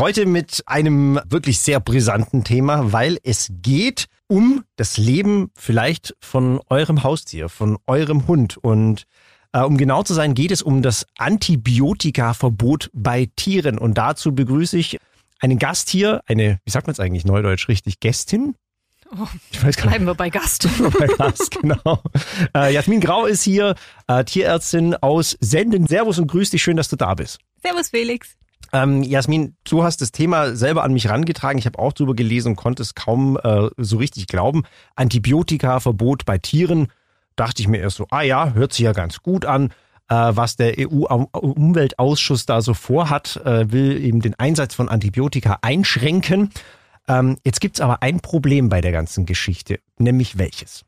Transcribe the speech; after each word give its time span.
Heute 0.00 0.24
mit 0.24 0.62
einem 0.64 1.20
wirklich 1.28 1.60
sehr 1.60 1.78
brisanten 1.78 2.42
Thema, 2.42 2.90
weil 2.90 3.18
es 3.22 3.52
geht 3.60 4.06
um 4.28 4.64
das 4.76 4.96
Leben 4.96 5.50
vielleicht 5.54 6.16
von 6.22 6.58
eurem 6.70 7.02
Haustier, 7.02 7.50
von 7.50 7.76
eurem 7.86 8.26
Hund. 8.26 8.56
Und 8.56 9.04
äh, 9.52 9.60
um 9.60 9.76
genau 9.76 10.02
zu 10.02 10.14
sein, 10.14 10.32
geht 10.32 10.52
es 10.52 10.62
um 10.62 10.80
das 10.80 11.04
Antibiotikaverbot 11.18 12.88
bei 12.94 13.28
Tieren. 13.36 13.76
Und 13.76 13.98
dazu 13.98 14.34
begrüße 14.34 14.78
ich 14.78 14.96
einen 15.38 15.58
Gast 15.58 15.90
hier, 15.90 16.22
eine, 16.24 16.60
wie 16.64 16.70
sagt 16.70 16.86
man 16.86 16.92
es 16.92 17.00
eigentlich 17.00 17.26
neudeutsch 17.26 17.68
richtig, 17.68 18.00
Gästin? 18.00 18.54
Oh, 19.12 19.26
ich 19.50 19.62
weiß 19.62 19.76
gar 19.76 19.88
bleiben 19.88 20.06
wir 20.06 20.14
bei 20.14 20.30
Gast. 20.30 20.66
bei 20.98 21.08
Gast, 21.08 21.50
genau. 21.60 22.02
Äh, 22.56 22.72
Jasmin 22.72 23.00
Grau 23.00 23.26
ist 23.26 23.42
hier, 23.42 23.74
äh, 24.08 24.24
Tierärztin 24.24 24.94
aus 24.94 25.36
Senden. 25.40 25.86
Servus 25.86 26.18
und 26.18 26.26
grüß 26.26 26.48
dich, 26.48 26.62
schön, 26.62 26.78
dass 26.78 26.88
du 26.88 26.96
da 26.96 27.12
bist. 27.12 27.38
Servus 27.62 27.90
Felix. 27.90 28.39
Ähm, 28.72 29.02
Jasmin, 29.02 29.56
du 29.64 29.82
hast 29.82 30.00
das 30.00 30.12
Thema 30.12 30.54
selber 30.54 30.84
an 30.84 30.92
mich 30.92 31.08
rangetragen. 31.08 31.58
Ich 31.58 31.66
habe 31.66 31.78
auch 31.78 31.92
drüber 31.92 32.14
gelesen 32.14 32.50
und 32.50 32.56
konnte 32.56 32.82
es 32.82 32.94
kaum 32.94 33.38
äh, 33.42 33.68
so 33.76 33.96
richtig 33.96 34.26
glauben. 34.26 34.62
Antibiotika-Verbot 34.96 36.24
bei 36.24 36.38
Tieren. 36.38 36.88
Dachte 37.36 37.62
ich 37.62 37.68
mir 37.68 37.78
erst 37.78 37.96
so, 37.96 38.06
ah 38.10 38.22
ja, 38.22 38.52
hört 38.52 38.72
sich 38.72 38.84
ja 38.84 38.92
ganz 38.92 39.22
gut 39.22 39.44
an. 39.44 39.72
Äh, 40.08 40.14
was 40.14 40.56
der 40.56 40.74
EU-Umweltausschuss 40.78 42.46
da 42.46 42.60
so 42.60 42.74
vorhat, 42.74 43.40
äh, 43.44 43.70
will 43.72 44.02
eben 44.02 44.20
den 44.20 44.38
Einsatz 44.38 44.74
von 44.74 44.88
Antibiotika 44.88 45.58
einschränken. 45.62 46.50
Ähm, 47.08 47.38
jetzt 47.44 47.60
gibt's 47.60 47.80
aber 47.80 48.02
ein 48.02 48.20
Problem 48.20 48.68
bei 48.68 48.80
der 48.80 48.92
ganzen 48.92 49.26
Geschichte, 49.26 49.80
nämlich 49.98 50.38
welches? 50.38 50.84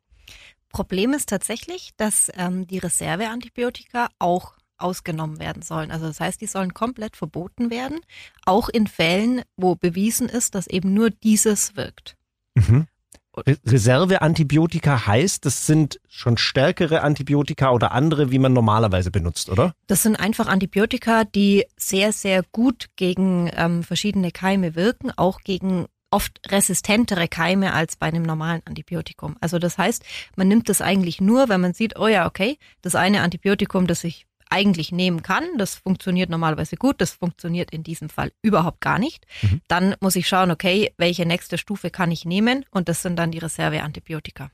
Problem 0.71 1.13
ist 1.13 1.29
tatsächlich, 1.29 1.91
dass 1.97 2.31
ähm, 2.37 2.67
die 2.67 2.79
Reserveantibiotika 2.79 4.09
auch 4.19 4.55
ausgenommen 4.83 5.39
werden 5.39 5.63
sollen. 5.63 5.91
Also 5.91 6.07
das 6.07 6.21
heißt, 6.21 6.41
die 6.41 6.47
sollen 6.47 6.75
komplett 6.75 7.17
verboten 7.17 7.71
werden, 7.71 8.01
auch 8.45 8.69
in 8.69 8.87
Fällen, 8.87 9.43
wo 9.57 9.75
bewiesen 9.75 10.29
ist, 10.29 10.55
dass 10.55 10.67
eben 10.67 10.95
nur 10.95 11.11
dieses 11.11 11.77
wirkt. 11.77 12.17
Mhm. 12.55 12.87
Reserveantibiotika 13.35 15.07
heißt, 15.07 15.47
das 15.47 15.67
sind 15.67 16.01
schon 16.07 16.37
stärkere 16.37 17.01
Antibiotika 17.01 17.71
oder 17.71 17.93
andere, 17.93 18.31
wie 18.31 18.39
man 18.39 18.53
normalerweise 18.53 19.11
benutzt, 19.11 19.49
oder? 19.49 19.75
Das 19.87 20.03
sind 20.03 20.17
einfach 20.17 20.49
Antibiotika, 20.49 21.25
die 21.25 21.65
sehr, 21.79 22.13
sehr 22.13 22.43
gut 22.53 22.91
gegen 22.97 23.51
ähm, 23.57 23.85
verschiedene 23.85 24.33
Keime 24.33 24.75
wirken, 24.75 25.13
auch 25.17 25.41
gegen 25.41 25.87
oft 26.11 26.41
resistentere 26.53 27.27
Keime 27.27 27.73
als 27.73 27.97
bei 27.97 28.07
einem 28.07 28.23
normalen 28.23 28.61
Antibiotikum. 28.67 29.37
Also 29.41 29.59
das 29.59 29.79
heißt, 29.79 30.05
man 30.37 30.47
nimmt 30.47 30.69
das 30.69 30.83
eigentlich 30.83 31.21
nur, 31.21 31.49
wenn 31.49 31.63
man 31.63 31.73
sieht, 31.73 31.99
oh 31.99 32.09
ja, 32.09 32.27
okay, 32.27 32.59
das 32.83 32.95
eine 32.95 33.23
Antibiotikum, 33.23 33.87
das 33.87 34.05
ich 34.05 34.27
eigentlich 34.53 34.93
nehmen 34.93 35.23
kann. 35.23 35.45
Das 35.57 35.75
funktioniert 35.75 36.31
normalerweise 36.31 36.77
gut. 36.77 37.01
Das 37.01 37.13
funktioniert 37.13 37.71
in 37.71 37.83
diesem 37.83 38.09
Fall 38.09 38.33
überhaupt 38.43 38.81
gar 38.81 38.99
nicht. 38.99 39.27
Mhm. 39.43 39.61
Dann 39.67 39.95
muss 40.01 40.15
ich 40.15 40.29
schauen, 40.29 40.51
okay, 40.51 40.93
welche 40.99 41.27
nächste 41.27 41.59
Stufe 41.59 41.91
kann 41.91 42.11
ich 42.11 42.25
nehmen? 42.25 42.65
Und 42.71 42.89
das 42.89 43.03
sind 43.03 43.17
dann 43.17 43.31
die 43.31 43.39
Reserveantibiotika. 43.39 44.51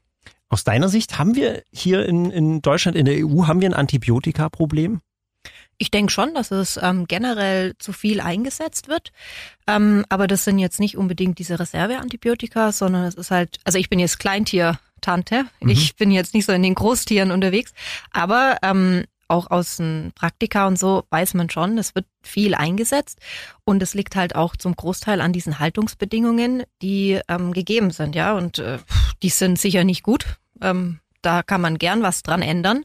Aus 0.48 0.64
deiner 0.64 0.88
Sicht 0.88 1.18
haben 1.18 1.34
wir 1.34 1.62
hier 1.72 2.06
in, 2.06 2.30
in 2.30 2.62
Deutschland, 2.62 2.96
in 2.96 3.04
der 3.04 3.26
EU, 3.26 3.46
haben 3.46 3.60
wir 3.60 3.68
ein 3.68 3.74
Antibiotika-Problem? 3.74 5.00
Ich 5.76 5.90
denke 5.90 6.12
schon, 6.12 6.34
dass 6.34 6.50
es 6.50 6.78
ähm, 6.82 7.06
generell 7.06 7.76
zu 7.78 7.92
viel 7.92 8.20
eingesetzt 8.20 8.88
wird. 8.88 9.12
Ähm, 9.66 10.04
aber 10.08 10.26
das 10.26 10.44
sind 10.44 10.58
jetzt 10.58 10.80
nicht 10.80 10.96
unbedingt 10.96 11.38
diese 11.38 11.60
Reserveantibiotika, 11.60 12.72
sondern 12.72 13.04
es 13.04 13.14
ist 13.14 13.30
halt, 13.30 13.58
also 13.64 13.78
ich 13.78 13.88
bin 13.88 13.98
jetzt 13.98 14.18
Kleintiertante. 14.18 15.44
Mhm. 15.60 15.68
Ich 15.68 15.96
bin 15.96 16.10
jetzt 16.10 16.34
nicht 16.34 16.46
so 16.46 16.52
in 16.52 16.62
den 16.62 16.74
Großtieren 16.74 17.30
unterwegs. 17.30 17.72
Aber 18.10 18.58
ähm, 18.62 19.04
auch 19.28 19.50
aus 19.50 19.76
den 19.76 20.12
Praktika 20.14 20.66
und 20.66 20.78
so 20.78 21.04
weiß 21.10 21.34
man 21.34 21.50
schon, 21.50 21.78
es 21.78 21.94
wird 21.94 22.06
viel 22.22 22.54
eingesetzt 22.54 23.20
und 23.64 23.82
es 23.82 23.94
liegt 23.94 24.16
halt 24.16 24.34
auch 24.34 24.56
zum 24.56 24.74
Großteil 24.74 25.20
an 25.20 25.32
diesen 25.32 25.58
Haltungsbedingungen, 25.58 26.64
die 26.82 27.20
ähm, 27.28 27.52
gegeben 27.52 27.90
sind, 27.90 28.14
ja, 28.14 28.32
und 28.32 28.58
äh, 28.58 28.78
die 29.22 29.28
sind 29.28 29.58
sicher 29.58 29.84
nicht 29.84 30.02
gut. 30.02 30.38
Ähm, 30.60 31.00
da 31.22 31.42
kann 31.42 31.60
man 31.60 31.78
gern 31.78 32.02
was 32.02 32.22
dran 32.22 32.42
ändern. 32.42 32.84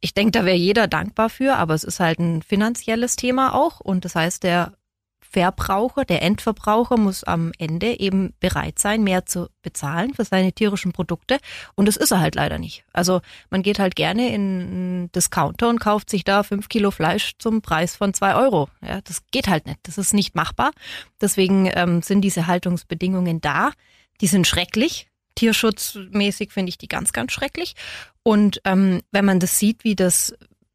Ich 0.00 0.12
denke, 0.12 0.32
da 0.32 0.44
wäre 0.44 0.56
jeder 0.56 0.86
dankbar 0.86 1.30
für, 1.30 1.56
aber 1.56 1.74
es 1.74 1.84
ist 1.84 1.98
halt 1.98 2.18
ein 2.18 2.42
finanzielles 2.42 3.16
Thema 3.16 3.54
auch 3.54 3.80
und 3.80 4.04
das 4.04 4.14
heißt, 4.14 4.42
der 4.42 4.74
Verbraucher, 5.34 6.04
der 6.04 6.22
Endverbraucher 6.22 6.96
muss 6.96 7.24
am 7.24 7.50
Ende 7.58 7.98
eben 7.98 8.34
bereit 8.38 8.78
sein, 8.78 9.02
mehr 9.02 9.26
zu 9.26 9.48
bezahlen 9.62 10.14
für 10.14 10.24
seine 10.24 10.52
tierischen 10.52 10.92
Produkte. 10.92 11.38
Und 11.74 11.86
das 11.86 11.96
ist 11.96 12.12
er 12.12 12.20
halt 12.20 12.36
leider 12.36 12.58
nicht. 12.58 12.84
Also 12.92 13.20
man 13.50 13.62
geht 13.62 13.80
halt 13.80 13.96
gerne 13.96 14.32
in 14.32 14.60
einen 14.60 15.12
Discounter 15.12 15.68
und 15.68 15.80
kauft 15.80 16.08
sich 16.08 16.22
da 16.22 16.44
fünf 16.44 16.68
Kilo 16.68 16.92
Fleisch 16.92 17.32
zum 17.40 17.62
Preis 17.62 17.96
von 17.96 18.14
zwei 18.14 18.36
Euro. 18.36 18.68
Ja, 18.80 19.00
das 19.00 19.22
geht 19.32 19.48
halt 19.48 19.66
nicht. 19.66 19.80
Das 19.82 19.98
ist 19.98 20.14
nicht 20.14 20.36
machbar. 20.36 20.70
Deswegen 21.20 21.68
ähm, 21.74 22.00
sind 22.00 22.20
diese 22.20 22.46
Haltungsbedingungen 22.46 23.40
da. 23.40 23.72
Die 24.20 24.28
sind 24.28 24.46
schrecklich. 24.46 25.08
Tierschutzmäßig 25.34 26.52
finde 26.52 26.70
ich 26.70 26.78
die 26.78 26.86
ganz, 26.86 27.12
ganz 27.12 27.32
schrecklich. 27.32 27.74
Und 28.22 28.60
ähm, 28.64 29.02
wenn 29.10 29.24
man 29.24 29.40
das 29.40 29.58
sieht, 29.58 29.82
wie 29.82 29.96
das 29.96 30.32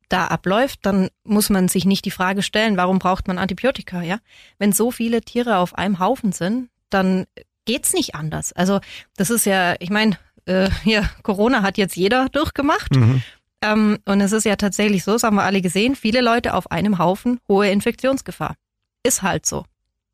da 0.10 0.28
abläuft, 0.28 0.80
dann 0.84 1.10
muss 1.24 1.50
man 1.50 1.68
sich 1.68 1.86
nicht 1.86 2.06
die 2.06 2.12
Frage 2.12 2.42
stellen, 2.42 2.78
warum 2.78 3.00
braucht 3.00 3.28
man 3.28 3.38
Antibiotika, 3.38 4.02
ja? 4.02 4.20
Wenn 4.58 4.74
so 4.74 4.92
viele 4.92 5.22
Tiere 5.22 5.58
auf 5.58 5.78
einem 5.78 6.00
Haufen 6.00 6.32
sind, 6.32 6.70
dann 6.90 7.26
geht's 7.66 7.94
nicht 7.94 8.16
anders. 8.16 8.52
Also 8.54 8.80
das 9.16 9.30
ist 9.30 9.46
ja, 9.46 9.76
ich 9.80 9.92
meine, 9.92 10.18
äh, 10.46 10.70
hier 10.84 11.10
Corona 11.24 11.62
hat 11.62 11.78
jetzt 11.78 11.96
jeder 11.96 12.28
durchgemacht. 12.30 12.96
Mhm. 12.96 13.22
Ähm, 13.62 14.00
und 14.06 14.22
es 14.22 14.32
ist 14.32 14.46
ja 14.46 14.56
tatsächlich 14.56 15.04
so, 15.04 15.14
das 15.14 15.24
haben 15.24 15.36
wir 15.36 15.44
alle 15.44 15.62
gesehen, 15.62 15.96
viele 15.96 16.22
Leute 16.22 16.54
auf 16.54 16.72
einem 16.72 16.98
Haufen, 16.98 17.40
hohe 17.48 17.70
Infektionsgefahr. 17.70 18.56
Ist 19.04 19.22
halt 19.22 19.46
so. 19.46 19.66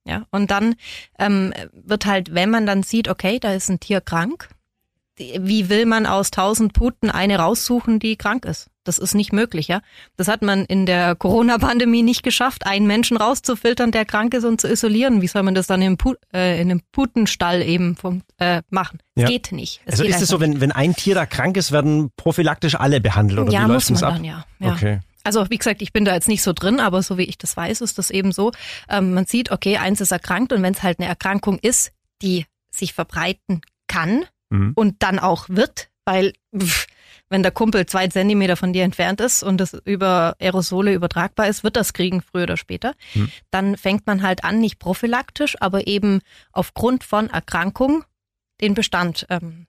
Ja, 0.08 0.26
und 0.30 0.52
dann 0.52 0.76
ähm, 1.18 1.54
wird 1.72 2.06
halt, 2.06 2.34
wenn 2.34 2.52
man 2.52 2.68
dann 2.68 2.84
sieht, 2.84 3.08
okay, 3.08 3.40
da 3.40 3.54
ist 3.54 3.70
ein 3.70 3.80
Tier 3.80 4.02
krank, 4.02 4.50
wie 5.18 5.70
will 5.70 5.86
man 5.86 6.06
aus 6.06 6.30
tausend 6.30 6.74
Puten 6.74 7.10
eine 7.10 7.40
raussuchen, 7.40 8.00
die 8.00 8.16
krank 8.16 8.46
ist? 8.46 8.70
Das 8.86 8.98
ist 8.98 9.16
nicht 9.16 9.34
möglich, 9.34 9.68
ja. 9.68 9.82
Das 10.16 10.28
hat 10.28 10.42
man 10.42 10.64
in 10.64 10.86
der 10.86 11.16
Corona-Pandemie 11.16 12.04
nicht 12.04 12.24
geschafft, 12.24 12.66
einen 12.66 12.88
Menschen 12.88 13.18
rauszufiltern, 13.18 13.92
der 13.92 14.06
krank 14.06 14.34
ist 14.34 14.46
und 14.46 14.62
zu 14.62 14.68
isolieren. 14.68 15.22
Wie 15.22 15.28
soll 15.28 15.44
man 15.44 15.56
das 15.56 15.68
dann 15.68 15.82
im 15.82 15.98
Pu 15.98 16.14
äh, 16.34 16.62
in 16.62 16.72
einem 16.72 16.82
Putenstall 16.92 17.62
eben 17.62 17.96
vom, 17.96 18.22
äh, 18.38 18.62
machen? 18.70 19.00
Ja. 19.16 19.28
Geht 19.28 19.52
nicht. 19.52 19.82
Es 19.86 19.94
also 19.94 20.04
ist 20.06 20.22
es 20.22 20.30
so, 20.30 20.40
wenn, 20.40 20.62
wenn 20.62 20.72
ein 20.72 20.96
Tier 20.96 21.16
da 21.16 21.26
krank 21.26 21.58
ist, 21.58 21.72
werden 21.72 22.12
prophylaktisch 22.16 22.76
alle 22.76 23.02
behandelt 23.02 23.40
oder 23.40 23.52
ja, 23.52 23.66
wie 23.66 23.72
läuft 23.72 23.90
muss 23.90 24.02
man 24.02 24.10
ab? 24.10 24.16
Dann, 24.18 24.24
ja. 24.24 24.46
ja. 24.60 24.74
Okay. 24.74 25.00
Also 25.24 25.50
wie 25.50 25.58
gesagt, 25.58 25.82
ich 25.82 25.92
bin 25.92 26.06
da 26.06 26.14
jetzt 26.14 26.28
nicht 26.28 26.44
so 26.44 26.54
drin, 26.54 26.80
aber 26.80 27.02
so 27.02 27.18
wie 27.18 27.24
ich 27.24 27.40
das 27.40 27.58
weiß, 27.58 27.82
ist 27.82 27.98
das 27.98 28.12
eben 28.12 28.32
so. 28.32 28.52
Ähm, 28.88 29.16
man 29.16 29.26
sieht, 29.26 29.52
okay, 29.52 29.78
eins 29.78 30.00
ist 30.00 30.12
erkrankt 30.12 30.54
und 30.54 30.62
wenn 30.62 30.74
es 30.74 30.84
halt 30.84 31.00
eine 31.00 31.10
Erkrankung 31.10 31.58
ist, 31.58 31.92
die 32.22 32.46
sich 32.70 32.94
verbreiten 32.94 33.62
kann 33.88 34.26
mhm. 34.50 34.74
und 34.76 35.02
dann 35.02 35.18
auch 35.18 35.50
wird, 35.50 35.90
weil 36.06 36.34
pff, 36.56 36.86
wenn 37.30 37.44
der 37.44 37.52
Kumpel 37.52 37.86
zwei 37.86 38.08
Zentimeter 38.08 38.56
von 38.56 38.74
dir 38.74 38.84
entfernt 38.84 39.20
ist 39.22 39.44
und 39.44 39.60
es 39.62 39.74
über 39.86 40.36
Aerosole 40.40 40.94
übertragbar 40.94 41.48
ist, 41.48 41.64
wird 41.64 41.76
das 41.76 41.94
kriegen, 41.94 42.22
früher 42.22 42.44
oder 42.44 42.58
später. 42.58 42.94
Hm. 43.14 43.30
Dann 43.52 43.78
fängt 43.78 44.06
man 44.06 44.22
halt 44.22 44.44
an, 44.44 44.60
nicht 44.60 44.80
prophylaktisch, 44.80 45.56
aber 45.60 45.88
eben 45.88 46.22
aufgrund 46.52 47.04
von 47.04 47.30
Erkrankung 47.30 48.04
den 48.62 48.74
Bestand 48.74 49.26
ähm, 49.30 49.68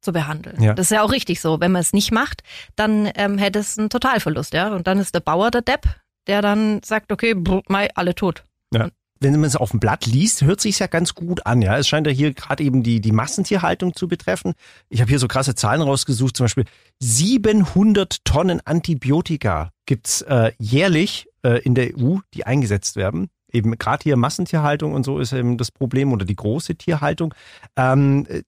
zu 0.00 0.12
behandeln. 0.12 0.62
Ja. 0.62 0.74
Das 0.74 0.86
ist 0.86 0.90
ja 0.90 1.02
auch 1.02 1.12
richtig 1.12 1.40
so. 1.40 1.60
Wenn 1.60 1.72
man 1.72 1.80
es 1.80 1.92
nicht 1.92 2.12
macht, 2.12 2.42
dann 2.76 3.10
ähm, 3.14 3.38
hätte 3.38 3.58
es 3.58 3.78
einen 3.78 3.90
Totalverlust, 3.90 4.52
ja. 4.52 4.74
Und 4.74 4.86
dann 4.86 4.98
ist 4.98 5.14
der 5.14 5.20
Bauer 5.20 5.50
der 5.50 5.62
Depp, 5.62 5.86
der 6.26 6.42
dann 6.42 6.82
sagt, 6.84 7.10
okay, 7.10 7.34
brr, 7.34 7.62
mei, 7.68 7.88
alle 7.94 8.14
tot. 8.14 8.44
Ja 8.72 8.90
wenn 9.20 9.32
man 9.32 9.44
es 9.44 9.56
auf 9.56 9.70
dem 9.70 9.80
Blatt 9.80 10.06
liest, 10.06 10.42
hört 10.42 10.60
sich 10.60 10.78
ja 10.78 10.86
ganz 10.86 11.14
gut 11.14 11.46
an. 11.46 11.62
Ja, 11.62 11.76
es 11.78 11.88
scheint 11.88 12.06
ja 12.06 12.12
hier 12.12 12.34
gerade 12.34 12.62
eben 12.62 12.82
die 12.82 13.00
die 13.00 13.12
Massentierhaltung 13.12 13.94
zu 13.94 14.08
betreffen. 14.08 14.54
Ich 14.88 15.00
habe 15.00 15.08
hier 15.08 15.18
so 15.18 15.28
krasse 15.28 15.54
Zahlen 15.54 15.82
rausgesucht, 15.82 16.36
zum 16.36 16.44
Beispiel 16.44 16.64
700 17.00 18.24
Tonnen 18.24 18.60
Antibiotika 18.64 19.70
gibt's 19.86 20.22
äh, 20.22 20.52
jährlich 20.58 21.28
äh, 21.42 21.60
in 21.62 21.74
der 21.74 21.96
EU, 21.96 22.18
die 22.34 22.44
eingesetzt 22.44 22.96
werden. 22.96 23.28
Eben 23.50 23.78
gerade 23.78 24.02
hier 24.02 24.16
Massentierhaltung 24.16 24.92
und 24.92 25.04
so 25.04 25.18
ist 25.18 25.32
eben 25.32 25.56
das 25.56 25.70
Problem 25.70 26.12
oder 26.12 26.24
die 26.24 26.36
große 26.36 26.76
Tierhaltung. 26.76 27.34
Ähm, 27.76 28.26
äh, 28.28 28.42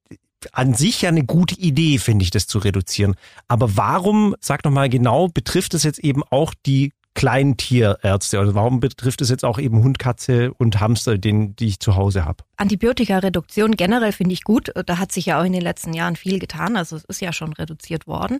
an 0.52 0.74
sich 0.74 1.02
ja 1.02 1.10
eine 1.10 1.24
gute 1.24 1.58
Idee, 1.58 1.98
finde 1.98 2.22
ich, 2.22 2.30
das 2.30 2.46
zu 2.46 2.58
reduzieren. 2.58 3.14
Aber 3.46 3.76
warum, 3.76 4.34
sag 4.40 4.64
noch 4.64 4.72
mal 4.72 4.88
genau, 4.88 5.28
betrifft 5.28 5.74
es 5.74 5.82
jetzt 5.82 5.98
eben 5.98 6.22
auch 6.30 6.54
die 6.66 6.92
Kleintierärzte? 7.20 8.38
Also 8.38 8.54
warum 8.54 8.80
betrifft 8.80 9.20
es 9.20 9.28
jetzt 9.28 9.44
auch 9.44 9.58
eben 9.58 9.82
Hund, 9.82 9.98
Katze 9.98 10.54
und 10.54 10.80
Hamster, 10.80 11.18
den, 11.18 11.54
die 11.54 11.66
ich 11.66 11.78
zu 11.78 11.94
Hause 11.94 12.24
habe? 12.24 12.44
Antibiotikareduktion 12.56 13.72
generell 13.72 14.12
finde 14.12 14.32
ich 14.32 14.42
gut. 14.42 14.72
Da 14.86 14.96
hat 14.96 15.12
sich 15.12 15.26
ja 15.26 15.38
auch 15.38 15.44
in 15.44 15.52
den 15.52 15.60
letzten 15.60 15.92
Jahren 15.92 16.16
viel 16.16 16.38
getan. 16.38 16.78
Also 16.78 16.96
es 16.96 17.04
ist 17.04 17.20
ja 17.20 17.34
schon 17.34 17.52
reduziert 17.52 18.06
worden. 18.06 18.38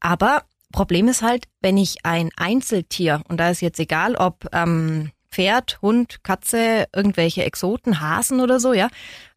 Aber 0.00 0.42
Problem 0.70 1.08
ist 1.08 1.22
halt, 1.22 1.46
wenn 1.62 1.78
ich 1.78 2.04
ein 2.04 2.28
Einzeltier, 2.36 3.22
und 3.28 3.40
da 3.40 3.48
ist 3.48 3.62
jetzt 3.62 3.80
egal, 3.80 4.16
ob 4.16 4.50
ähm, 4.52 5.10
Pferd, 5.30 5.80
Hund, 5.80 6.22
Katze, 6.22 6.84
irgendwelche 6.94 7.44
Exoten, 7.44 8.02
Hasen 8.02 8.40
oder 8.40 8.60
so, 8.60 8.74
ja, 8.74 8.88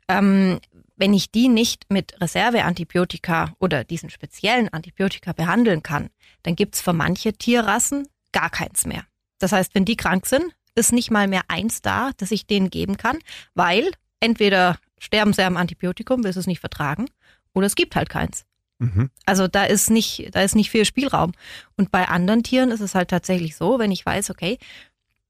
ähm, 0.10 0.60
wenn 0.98 1.14
ich 1.14 1.32
die 1.32 1.48
nicht 1.48 1.86
mit 1.90 2.20
Reserveantibiotika 2.20 3.54
oder 3.60 3.86
diesen 3.86 4.10
speziellen 4.10 4.68
Antibiotika 4.68 5.32
behandeln 5.32 5.84
kann, 5.84 6.10
dann 6.44 6.58
gibt's 6.58 6.82
für 6.82 6.92
manche 6.92 7.32
Tierrassen 7.32 8.10
gar 8.38 8.52
keins 8.52 8.86
mehr. 8.86 9.04
Das 9.40 9.52
heißt, 9.52 9.74
wenn 9.74 9.86
die 9.86 9.98
krank 9.98 10.28
sind, 10.28 10.54
ist 10.76 10.94
nicht 10.94 11.10
mal 11.10 11.28
mehr 11.28 11.42
eins 11.48 11.82
da, 11.82 12.12
das 12.18 12.30
ich 12.30 12.46
denen 12.46 12.70
geben 12.70 12.98
kann, 12.98 13.18
weil 13.56 13.92
entweder 14.20 14.78
sterben 15.00 15.34
sie 15.34 15.42
am 15.42 15.58
Antibiotikum, 15.58 16.24
weil 16.24 16.34
sie 16.34 16.40
es 16.40 16.46
nicht 16.48 16.60
vertragen, 16.60 17.08
oder 17.54 17.66
es 17.66 17.76
gibt 17.76 17.96
halt 17.96 18.10
keins. 18.10 18.46
Mhm. 18.78 19.10
Also 19.26 19.48
da 19.48 19.64
ist 19.64 19.90
nicht, 19.90 20.30
da 20.34 20.44
ist 20.44 20.56
nicht 20.56 20.70
viel 20.70 20.86
Spielraum. 20.86 21.32
Und 21.78 21.90
bei 21.90 22.08
anderen 22.08 22.44
Tieren 22.44 22.70
ist 22.70 22.82
es 22.82 22.94
halt 22.94 23.10
tatsächlich 23.10 23.56
so, 23.56 23.80
wenn 23.80 23.92
ich 23.92 24.06
weiß, 24.06 24.30
okay, 24.30 24.60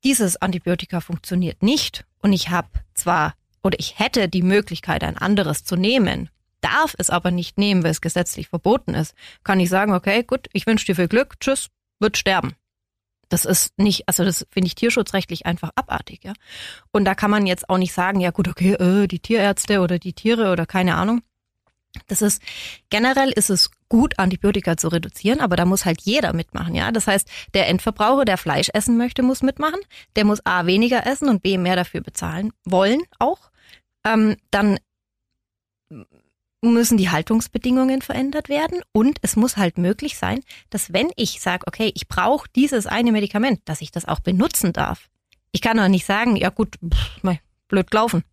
dieses 0.03 0.35
Antibiotika 0.41 0.99
funktioniert 0.99 1.63
nicht 1.63 2.05
und 2.19 2.33
ich 2.33 2.49
habe 2.49 2.67
zwar 2.93 3.35
oder 3.63 3.79
ich 3.79 3.99
hätte 3.99 4.27
die 4.27 4.41
Möglichkeit, 4.43 5.03
ein 5.03 5.17
anderes 5.17 5.63
zu 5.63 5.77
nehmen, 5.77 6.29
darf 6.59 6.93
es 6.97 7.09
aber 7.09 7.31
nicht 7.31 7.57
nehmen, 7.57 7.83
weil 7.83 7.91
es 7.91 8.01
gesetzlich 8.01 8.49
verboten 8.49 8.93
ist, 8.93 9.15
kann 9.45 9.61
ich 9.61 9.69
sagen, 9.69 9.93
okay, 9.93 10.23
gut, 10.23 10.47
ich 10.51 10.67
wünsche 10.67 10.85
dir 10.85 10.95
viel 10.95 11.07
Glück, 11.07 11.39
tschüss, 11.39 11.69
wird 11.99 12.17
sterben. 12.17 12.55
Das 13.29 13.45
ist 13.45 13.77
nicht, 13.77 14.07
also 14.07 14.23
das 14.23 14.45
finde 14.49 14.67
ich 14.67 14.75
tierschutzrechtlich 14.75 15.45
einfach 15.45 15.71
abartig, 15.75 16.23
ja. 16.23 16.33
Und 16.91 17.05
da 17.05 17.15
kann 17.15 17.31
man 17.31 17.45
jetzt 17.45 17.69
auch 17.69 17.77
nicht 17.77 17.93
sagen, 17.93 18.19
ja 18.19 18.31
gut, 18.31 18.47
okay, 18.47 18.73
äh, 18.73 19.07
die 19.07 19.19
Tierärzte 19.19 19.81
oder 19.81 19.99
die 19.99 20.13
Tiere 20.13 20.51
oder 20.51 20.65
keine 20.65 20.95
Ahnung. 20.95 21.21
Das 22.07 22.21
ist 22.21 22.41
generell 22.89 23.31
ist 23.31 23.49
es 23.49 23.71
gut, 23.89 24.19
Antibiotika 24.19 24.77
zu 24.77 24.89
reduzieren, 24.89 25.39
aber 25.39 25.55
da 25.55 25.65
muss 25.65 25.85
halt 25.85 26.01
jeder 26.01 26.33
mitmachen, 26.33 26.75
ja. 26.75 26.91
Das 26.91 27.07
heißt, 27.07 27.27
der 27.53 27.67
Endverbraucher, 27.67 28.25
der 28.25 28.37
Fleisch 28.37 28.69
essen 28.73 28.97
möchte, 28.97 29.23
muss 29.23 29.41
mitmachen. 29.41 29.79
Der 30.15 30.25
muss 30.25 30.45
A 30.45 30.65
weniger 30.65 31.05
essen 31.07 31.29
und 31.29 31.41
B 31.41 31.57
mehr 31.57 31.75
dafür 31.75 32.01
bezahlen 32.01 32.53
wollen 32.65 33.01
auch. 33.19 33.51
Ähm, 34.05 34.37
dann 34.51 34.77
müssen 36.73 36.97
die 36.97 37.09
Haltungsbedingungen 37.09 38.01
verändert 38.01 38.49
werden 38.49 38.81
und 38.91 39.19
es 39.21 39.35
muss 39.35 39.57
halt 39.57 39.77
möglich 39.77 40.17
sein, 40.17 40.41
dass 40.69 40.93
wenn 40.93 41.09
ich 41.15 41.41
sage, 41.41 41.65
okay, 41.67 41.91
ich 41.95 42.07
brauche 42.07 42.47
dieses 42.55 42.87
eine 42.87 43.11
Medikament, 43.11 43.61
dass 43.65 43.81
ich 43.81 43.91
das 43.91 44.05
auch 44.05 44.19
benutzen 44.19 44.73
darf. 44.73 45.07
Ich 45.51 45.61
kann 45.61 45.77
doch 45.77 45.87
nicht 45.87 46.05
sagen, 46.05 46.35
ja 46.35 46.49
gut, 46.49 46.75
pff, 46.83 47.21
blöd 47.67 47.93
laufen. 47.93 48.23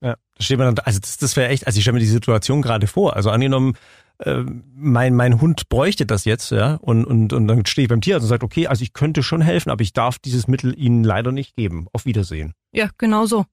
Ja, 0.00 0.16
da 0.36 0.44
steht 0.44 0.58
man 0.58 0.74
dann, 0.74 0.84
also 0.84 1.00
das, 1.00 1.16
das 1.16 1.36
wäre 1.36 1.48
echt, 1.48 1.66
also 1.66 1.76
ich 1.76 1.82
stelle 1.82 1.94
mir 1.94 2.00
die 2.00 2.06
Situation 2.06 2.62
gerade 2.62 2.86
vor. 2.86 3.16
Also 3.16 3.30
angenommen, 3.30 3.74
äh, 4.18 4.44
mein, 4.74 5.14
mein 5.14 5.40
Hund 5.40 5.68
bräuchte 5.68 6.06
das 6.06 6.24
jetzt, 6.24 6.50
ja, 6.50 6.74
und, 6.74 7.04
und, 7.04 7.32
und 7.32 7.48
dann 7.48 7.66
stehe 7.66 7.84
ich 7.84 7.88
beim 7.88 8.00
Tierarzt 8.00 8.24
und 8.24 8.28
sage, 8.28 8.44
okay, 8.44 8.66
also 8.66 8.82
ich 8.82 8.92
könnte 8.92 9.22
schon 9.22 9.40
helfen, 9.40 9.70
aber 9.70 9.82
ich 9.82 9.92
darf 9.92 10.18
dieses 10.18 10.46
Mittel 10.46 10.78
Ihnen 10.78 11.04
leider 11.04 11.32
nicht 11.32 11.56
geben. 11.56 11.86
Auf 11.92 12.04
Wiedersehen. 12.04 12.52
Ja, 12.72 12.90
genau 12.98 13.26
so. 13.26 13.46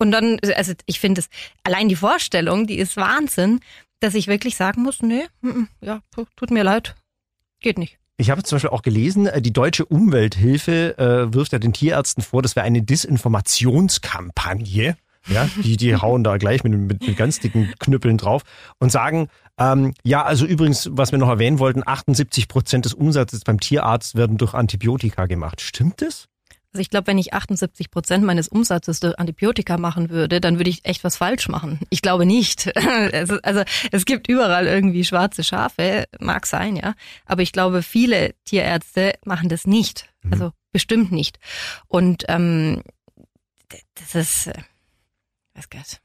Und 0.00 0.10
dann, 0.12 0.38
also 0.56 0.72
ich 0.86 0.98
finde 0.98 1.20
es, 1.20 1.28
allein 1.62 1.88
die 1.88 1.96
Vorstellung, 1.96 2.66
die 2.66 2.78
ist 2.78 2.96
Wahnsinn, 2.96 3.60
dass 4.00 4.14
ich 4.14 4.28
wirklich 4.28 4.56
sagen 4.56 4.82
muss, 4.82 5.02
nee, 5.02 5.26
ja, 5.82 6.00
tut 6.36 6.50
mir 6.50 6.64
leid, 6.64 6.94
geht 7.60 7.78
nicht. 7.78 7.98
Ich 8.16 8.30
habe 8.30 8.42
zum 8.42 8.56
Beispiel 8.56 8.70
auch 8.70 8.80
gelesen, 8.82 9.26
äh, 9.26 9.42
die 9.42 9.52
deutsche 9.52 9.84
Umwelthilfe 9.84 10.98
äh, 10.98 11.34
wirft 11.34 11.52
ja 11.52 11.58
den 11.58 11.72
Tierärzten 11.72 12.22
vor, 12.22 12.42
das 12.42 12.56
wäre 12.56 12.66
eine 12.66 12.82
Disinformationskampagne. 12.82 14.96
Ja, 15.26 15.50
die, 15.62 15.76
die 15.76 15.96
hauen 15.96 16.24
da 16.24 16.38
gleich 16.38 16.64
mit, 16.64 16.72
mit, 16.72 17.06
mit 17.06 17.16
ganz 17.16 17.40
dicken 17.40 17.74
Knüppeln 17.78 18.16
drauf 18.16 18.42
und 18.78 18.90
sagen, 18.90 19.28
ähm, 19.58 19.92
ja, 20.02 20.24
also 20.24 20.46
übrigens, 20.46 20.88
was 20.92 21.12
wir 21.12 21.18
noch 21.18 21.28
erwähnen 21.28 21.58
wollten, 21.58 21.82
78 21.84 22.48
Prozent 22.48 22.86
des 22.86 22.94
Umsatzes 22.94 23.44
beim 23.44 23.60
Tierarzt 23.60 24.14
werden 24.14 24.38
durch 24.38 24.54
Antibiotika 24.54 25.26
gemacht. 25.26 25.60
Stimmt 25.60 26.00
das? 26.00 26.26
Also 26.72 26.82
ich 26.82 26.90
glaube, 26.90 27.08
wenn 27.08 27.18
ich 27.18 27.34
78 27.34 27.90
Prozent 27.90 28.24
meines 28.24 28.46
Umsatzes 28.46 29.00
durch 29.00 29.18
Antibiotika 29.18 29.76
machen 29.76 30.08
würde, 30.08 30.40
dann 30.40 30.58
würde 30.58 30.70
ich 30.70 30.84
echt 30.84 31.02
was 31.02 31.16
falsch 31.16 31.48
machen. 31.48 31.80
Ich 31.90 32.02
glaube 32.02 32.26
nicht. 32.26 32.70
Also 33.42 33.62
es 33.90 34.04
gibt 34.04 34.28
überall 34.28 34.66
irgendwie 34.66 35.04
schwarze 35.04 35.42
Schafe, 35.42 36.06
mag 36.20 36.46
sein, 36.46 36.76
ja. 36.76 36.94
Aber 37.26 37.42
ich 37.42 37.52
glaube, 37.52 37.82
viele 37.82 38.34
Tierärzte 38.44 39.14
machen 39.24 39.48
das 39.48 39.66
nicht. 39.66 40.08
Mhm. 40.22 40.32
Also 40.32 40.52
bestimmt 40.72 41.12
nicht. 41.12 41.38
Und 41.88 42.24
ähm, 42.28 42.82
das 43.94 44.14
ist, 44.14 44.46
äh, 44.48 44.62
weiß 45.54 45.70
Gott. 45.70 46.00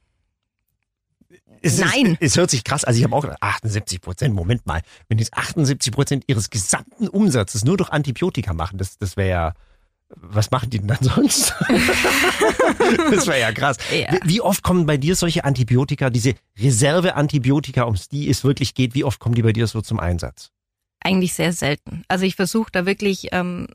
Es 1.62 1.80
Nein. 1.80 2.18
Ist, 2.20 2.34
es 2.34 2.38
hört 2.38 2.50
sich 2.50 2.64
krass, 2.64 2.84
also 2.84 2.98
ich 2.98 3.04
habe 3.04 3.16
auch 3.16 3.22
gedacht, 3.22 3.42
78 3.42 4.02
Prozent, 4.02 4.34
Moment 4.34 4.66
mal, 4.66 4.82
wenn 5.08 5.18
jetzt 5.18 5.34
78 5.34 5.94
Prozent 5.94 6.24
ihres 6.28 6.50
gesamten 6.50 7.08
Umsatzes 7.08 7.64
nur 7.66 7.78
durch 7.78 7.90
Antibiotika 7.90 8.54
machen, 8.54 8.78
das, 8.78 8.98
das 8.98 9.18
wäre 9.18 9.30
ja 9.30 9.54
was 10.16 10.52
machen 10.52 10.70
die 10.70 10.80
denn 10.80 10.88
dann 10.88 11.02
sonst? 11.02 11.54
das 13.12 13.28
wäre 13.28 13.40
ja 13.40 13.52
krass. 13.52 13.78
Ja. 13.92 14.18
Wie, 14.24 14.42
oft 14.42 14.64
kommen 14.64 14.86
bei 14.86 14.98
dir 14.98 15.16
solche 15.16 15.44
Antibiotika, 15.44 16.10
diese 16.10 16.36
Reserveantibiotika, 16.58 17.84
um 17.84 17.96
die 18.12 18.30
es 18.30 18.44
wirklich 18.44 18.74
geht, 18.74 18.96
wie 18.96 19.04
oft 19.04 19.20
kommen 19.20 19.36
die 19.36 19.44
bei 19.44 19.54
dir 19.54 19.68
so 19.68 19.82
zum 19.82 20.00
Einsatz? 20.00 20.52
Eigentlich 21.02 21.34
sehr 21.34 21.54
selten. 21.54 22.04
Also 22.08 22.26
ich 22.26 22.36
versuche 22.36 22.72
da 22.72 22.86
wirklich 22.86 23.30
ähm, 23.32 23.68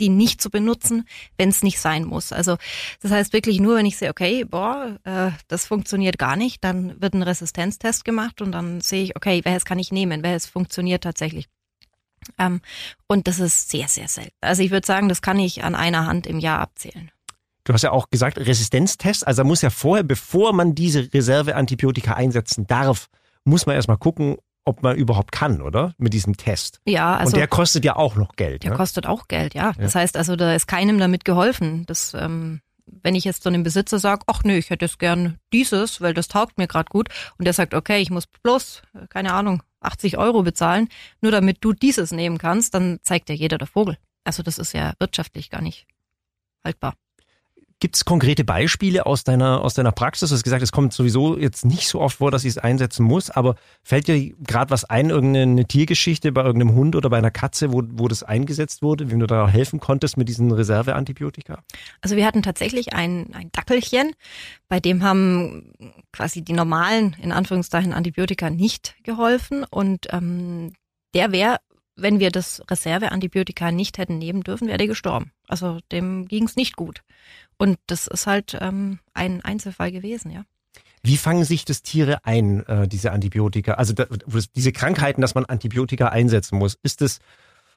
die 0.00 0.08
nicht 0.08 0.40
zu 0.40 0.50
benutzen, 0.50 1.06
wenn 1.36 1.50
es 1.50 1.62
nicht 1.62 1.78
sein 1.78 2.04
muss. 2.04 2.32
Also 2.32 2.56
das 3.02 3.10
heißt 3.10 3.32
wirklich 3.32 3.60
nur, 3.60 3.76
wenn 3.76 3.86
ich 3.86 3.98
sehe, 3.98 4.10
okay, 4.10 4.44
boah, 4.44 4.98
äh, 5.04 5.30
das 5.48 5.66
funktioniert 5.66 6.18
gar 6.18 6.36
nicht, 6.36 6.64
dann 6.64 7.00
wird 7.00 7.14
ein 7.14 7.22
Resistenztest 7.22 8.04
gemacht 8.04 8.40
und 8.40 8.52
dann 8.52 8.80
sehe 8.80 9.04
ich, 9.04 9.16
okay, 9.16 9.40
welches 9.44 9.64
kann 9.64 9.78
ich 9.78 9.92
nehmen, 9.92 10.22
welches 10.22 10.46
funktioniert 10.46 11.04
tatsächlich. 11.04 11.48
Ähm, 12.38 12.60
und 13.06 13.26
das 13.26 13.40
ist 13.40 13.70
sehr, 13.70 13.88
sehr 13.88 14.08
selten. 14.08 14.36
Also 14.40 14.62
ich 14.62 14.70
würde 14.70 14.86
sagen, 14.86 15.08
das 15.08 15.22
kann 15.22 15.38
ich 15.38 15.64
an 15.64 15.74
einer 15.74 16.06
Hand 16.06 16.26
im 16.26 16.38
Jahr 16.38 16.60
abzählen. 16.60 17.10
Du 17.64 17.72
hast 17.72 17.82
ja 17.82 17.92
auch 17.92 18.10
gesagt, 18.10 18.38
Resistenztest. 18.38 19.26
Also 19.26 19.44
muss 19.44 19.62
ja 19.62 19.70
vorher, 19.70 20.02
bevor 20.02 20.52
man 20.52 20.74
diese 20.74 21.12
Reserveantibiotika 21.12 22.14
einsetzen 22.14 22.66
darf, 22.66 23.08
muss 23.44 23.66
man 23.66 23.76
erstmal 23.76 23.98
gucken, 23.98 24.36
ob 24.64 24.82
man 24.82 24.96
überhaupt 24.96 25.32
kann, 25.32 25.62
oder? 25.62 25.94
Mit 25.98 26.12
diesem 26.12 26.36
Test. 26.36 26.80
Ja, 26.86 27.16
also. 27.16 27.32
Und 27.32 27.36
der 27.38 27.48
kostet 27.48 27.84
ja 27.84 27.96
auch 27.96 28.16
noch 28.16 28.36
Geld. 28.36 28.62
Der 28.62 28.72
ne? 28.72 28.76
kostet 28.76 29.06
auch 29.06 29.28
Geld, 29.28 29.54
ja. 29.54 29.72
Das 29.78 29.94
heißt 29.94 30.16
also, 30.16 30.36
da 30.36 30.54
ist 30.54 30.66
keinem 30.66 30.98
damit 30.98 31.24
geholfen. 31.24 31.84
Das, 31.86 32.14
ähm, 32.14 32.60
wenn 32.86 33.14
ich 33.14 33.24
jetzt 33.24 33.42
zu 33.42 33.48
einem 33.48 33.62
Besitzer 33.62 33.98
sage, 33.98 34.22
ach 34.26 34.42
nö, 34.44 34.54
ich 34.54 34.70
hätte 34.70 34.84
es 34.84 34.98
gern 34.98 35.38
dieses, 35.52 36.00
weil 36.00 36.14
das 36.14 36.28
taugt 36.28 36.58
mir 36.58 36.66
gerade 36.66 36.88
gut, 36.90 37.08
und 37.38 37.44
der 37.44 37.54
sagt, 37.54 37.74
okay, 37.74 38.00
ich 38.00 38.10
muss 38.10 38.26
bloß, 38.26 38.82
keine 39.08 39.32
Ahnung, 39.32 39.62
80 39.80 40.18
Euro 40.18 40.42
bezahlen, 40.42 40.88
nur 41.20 41.32
damit 41.32 41.58
du 41.60 41.72
dieses 41.72 42.12
nehmen 42.12 42.38
kannst, 42.38 42.74
dann 42.74 42.98
zeigt 43.02 43.28
ja 43.28 43.34
jeder 43.34 43.58
der 43.58 43.66
Vogel. 43.66 43.98
Also 44.24 44.42
das 44.42 44.58
ist 44.58 44.72
ja 44.72 44.94
wirtschaftlich 44.98 45.50
gar 45.50 45.62
nicht 45.62 45.86
haltbar. 46.64 46.94
Gibt 47.80 47.96
es 47.96 48.04
konkrete 48.04 48.44
Beispiele 48.44 49.06
aus 49.06 49.24
deiner, 49.24 49.62
aus 49.62 49.72
deiner 49.72 49.90
Praxis? 49.90 50.28
Du 50.28 50.34
hast 50.34 50.42
gesagt, 50.42 50.62
es 50.62 50.70
kommt 50.70 50.92
sowieso 50.92 51.38
jetzt 51.38 51.64
nicht 51.64 51.88
so 51.88 51.98
oft 51.98 52.18
vor, 52.18 52.30
dass 52.30 52.44
ich 52.44 52.50
es 52.50 52.58
einsetzen 52.58 53.04
muss, 53.04 53.30
aber 53.30 53.56
fällt 53.82 54.06
dir 54.06 54.34
gerade 54.46 54.70
was 54.70 54.84
ein, 54.84 55.08
irgendeine 55.08 55.64
Tiergeschichte 55.64 56.30
bei 56.30 56.42
irgendeinem 56.42 56.74
Hund 56.74 56.94
oder 56.94 57.08
bei 57.08 57.16
einer 57.16 57.30
Katze, 57.30 57.72
wo, 57.72 57.82
wo 57.92 58.06
das 58.06 58.22
eingesetzt 58.22 58.82
wurde, 58.82 59.10
wie 59.10 59.18
du 59.18 59.26
da 59.26 59.48
helfen 59.48 59.80
konntest 59.80 60.18
mit 60.18 60.28
diesen 60.28 60.52
Reserveantibiotika? 60.52 61.62
Also 62.02 62.16
wir 62.16 62.26
hatten 62.26 62.42
tatsächlich 62.42 62.92
ein, 62.92 63.32
ein 63.32 63.50
Dackelchen, 63.50 64.12
bei 64.68 64.78
dem 64.78 65.02
haben 65.02 65.72
quasi 66.12 66.42
die 66.42 66.52
normalen, 66.52 67.16
in 67.22 67.32
Anführungszeichen, 67.32 67.94
Antibiotika 67.94 68.50
nicht 68.50 68.94
geholfen 69.04 69.64
und 69.64 70.06
ähm, 70.12 70.74
der 71.14 71.32
wäre 71.32 71.56
wenn 72.00 72.20
wir 72.20 72.30
das 72.30 72.62
Reserveantibiotika 72.70 73.70
nicht 73.70 73.98
hätten 73.98 74.18
nehmen 74.18 74.42
dürfen, 74.42 74.68
wäre 74.68 74.78
der 74.78 74.86
gestorben. 74.86 75.32
Also 75.48 75.78
dem 75.92 76.26
ging 76.28 76.44
es 76.44 76.56
nicht 76.56 76.76
gut. 76.76 77.02
Und 77.58 77.78
das 77.86 78.06
ist 78.06 78.26
halt 78.26 78.56
ähm, 78.60 78.98
ein 79.14 79.42
Einzelfall 79.42 79.92
gewesen, 79.92 80.30
ja. 80.30 80.44
Wie 81.02 81.16
fangen 81.16 81.44
sich 81.44 81.64
das 81.64 81.82
Tiere 81.82 82.24
ein, 82.24 82.66
äh, 82.66 82.86
diese 82.86 83.12
Antibiotika? 83.12 83.74
Also 83.74 83.94
da, 83.94 84.06
diese 84.54 84.72
Krankheiten, 84.72 85.22
dass 85.22 85.34
man 85.34 85.46
Antibiotika 85.46 86.08
einsetzen 86.08 86.58
muss, 86.58 86.78
ist 86.82 87.00
das 87.00 87.20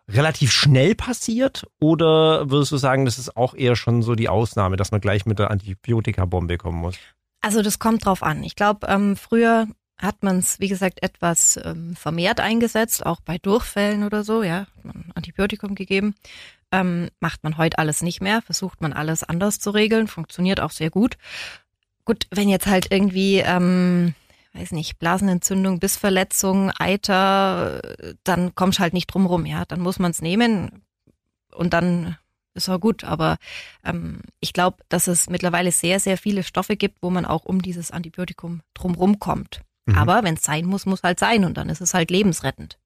relativ 0.10 0.52
schnell 0.52 0.96
passiert 0.96 1.66
oder 1.80 2.50
würdest 2.50 2.74
du 2.74 2.78
sagen, 2.78 3.06
das 3.06 3.18
ist 3.18 3.38
auch 3.38 3.54
eher 3.54 3.78
schon 3.78 4.02
so 4.02 4.16
die 4.16 4.28
Ausnahme, 4.28 4.76
dass 4.76 4.92
man 4.92 5.00
gleich 5.00 5.26
mit 5.26 5.40
der 5.40 5.52
Antibiotikabombe 5.52 6.58
kommen 6.58 6.80
muss? 6.80 6.96
Also 7.42 7.62
das 7.62 7.80
kommt 7.80 8.06
drauf 8.06 8.24
an. 8.24 8.44
Ich 8.44 8.56
glaube, 8.56 8.88
ähm, 8.88 9.16
früher 9.16 9.68
hat 10.04 10.22
man 10.22 10.40
es, 10.40 10.60
wie 10.60 10.68
gesagt, 10.68 11.02
etwas 11.02 11.60
ähm, 11.64 11.96
vermehrt 11.96 12.40
eingesetzt, 12.40 13.06
auch 13.06 13.22
bei 13.22 13.38
Durchfällen 13.38 14.04
oder 14.04 14.24
so, 14.24 14.44
ja, 14.44 14.68
hat 14.84 14.96
Antibiotikum 15.16 15.76
gegeben. 15.76 16.16
Ähm, 16.72 17.10
macht 17.20 17.44
man 17.44 17.58
heute 17.58 17.78
alles 17.78 18.02
nicht 18.02 18.22
mehr, 18.22 18.42
versucht 18.42 18.82
man 18.82 18.94
alles 18.94 19.24
anders 19.24 19.60
zu 19.60 19.70
regeln, 19.70 20.08
funktioniert 20.08 20.60
auch 20.60 20.72
sehr 20.72 20.90
gut. 20.90 21.18
Gut, 22.04 22.28
wenn 22.32 22.50
jetzt 22.50 22.68
halt 22.68 22.88
irgendwie, 22.92 23.38
ähm, 23.38 24.14
weiß 24.54 24.72
nicht, 24.72 25.00
Blasenentzündung, 25.00 25.80
Bissverletzung, 25.80 26.72
Eiter, 26.78 27.82
dann 28.24 28.56
kommst 28.56 28.80
halt 28.80 28.94
nicht 28.94 29.08
drum 29.08 29.26
rum, 29.26 29.46
ja, 29.46 29.64
dann 29.66 29.80
muss 29.80 30.00
man 30.00 30.12
es 30.12 30.22
nehmen 30.22 30.84
und 31.56 31.74
dann 31.74 32.18
ist 32.56 32.70
auch 32.70 32.80
gut. 32.80 33.04
Aber 33.04 33.38
ähm, 33.86 34.22
ich 34.42 34.52
glaube, 34.52 34.78
dass 34.90 35.08
es 35.08 35.30
mittlerweile 35.30 35.72
sehr, 35.72 36.00
sehr 36.00 36.18
viele 36.18 36.44
Stoffe 36.44 36.76
gibt, 36.76 36.98
wo 37.02 37.10
man 37.10 37.26
auch 37.26 37.46
um 37.46 37.62
dieses 37.62 37.92
Antibiotikum 37.92 38.62
drumrum 38.74 39.20
kommt. 39.20 39.62
Mhm. 39.86 39.98
Aber 39.98 40.24
wenn 40.24 40.36
es 40.36 40.44
sein 40.44 40.66
muss, 40.66 40.86
muss 40.86 41.04
halt 41.04 41.20
sein 41.20 41.46
und 41.46 41.56
dann 41.56 41.70
ist 41.70 41.82
es 41.82 41.94
halt 41.94 42.12
lebensrettend. 42.12 42.78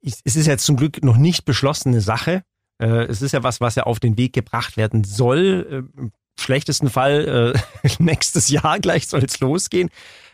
Es 0.00 0.36
ist 0.36 0.46
jetzt 0.46 0.64
zum 0.64 0.76
Glück 0.76 1.02
noch 1.02 1.16
nicht 1.16 1.44
beschlossene 1.44 2.00
Sache. 2.00 2.44
Äh, 2.78 3.04
es 3.06 3.20
ist 3.20 3.32
ja 3.32 3.42
was, 3.42 3.60
was 3.60 3.74
ja 3.74 3.82
auf 3.82 4.00
den 4.00 4.16
Weg 4.16 4.32
gebracht 4.32 4.76
werden 4.76 5.04
soll. 5.04 5.66
Äh, 5.96 6.00
Im 6.00 6.12
schlechtesten 6.38 6.88
Fall 6.88 7.54
äh, 7.84 7.88
nächstes 7.98 8.48
Jahr 8.48 8.78
gleich 8.78 9.08
soll 9.08 9.24
es 9.24 9.40
losgehen. 9.40 9.90